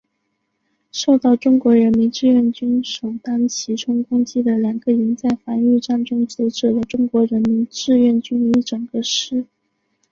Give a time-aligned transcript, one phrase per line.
[0.91, 9.45] 受到中国人民志愿军首当其冲攻击的两个营在防御战中阻止了中国人民志愿军一整个师。